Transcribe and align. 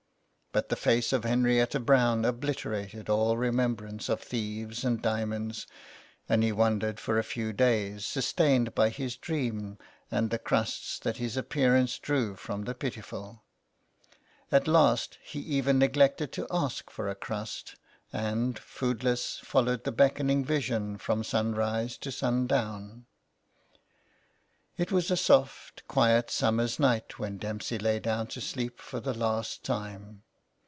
But 0.53 0.67
the 0.67 0.75
face 0.75 1.13
of 1.13 1.23
Henrietta 1.23 1.79
Brown 1.79 2.25
obliterated 2.25 3.07
all 3.07 3.37
re 3.37 3.51
membrance 3.51 4.09
of 4.09 4.19
thieves 4.19 4.83
and 4.83 5.01
diamonds, 5.01 5.65
and 6.27 6.43
he 6.43 6.51
wandered 6.51 6.99
for 6.99 7.17
a 7.17 7.23
few 7.23 7.53
days, 7.53 8.05
sustained 8.05 8.75
by 8.75 8.89
his 8.89 9.15
dream 9.15 9.77
and 10.11 10.29
the 10.29 10.37
crusts 10.37 10.99
that 10.99 11.15
his 11.15 11.37
appearance 11.37 11.97
drew 11.97 12.35
from 12.35 12.65
the 12.65 12.75
pitiful. 12.75 13.43
At 14.51 14.67
last 14.67 15.17
he 15.23 15.39
even 15.39 15.79
neglected 15.79 16.33
to 16.33 16.47
ask 16.51 16.89
for 16.89 17.07
a 17.07 17.15
crust, 17.15 17.75
and, 18.11 18.59
foodless, 18.59 19.39
followed 19.45 19.85
the 19.85 19.93
beckoning 19.93 20.43
vision, 20.43 20.97
from 20.97 21.23
sunrise 21.23 21.95
to 21.99 22.11
sun 22.11 22.45
down. 22.45 23.05
It 24.77 24.91
was 24.91 25.09
a 25.09 25.15
soft, 25.15 25.87
quiet 25.87 26.29
summer's 26.29 26.77
night 26.77 27.17
when 27.17 27.37
Dempsey 27.37 27.77
lay 27.79 28.01
down 28.01 28.27
to 28.27 28.41
sleep 28.41 28.81
for 28.81 28.99
the 28.99 29.13
last 29.13 29.63
time. 29.63 30.23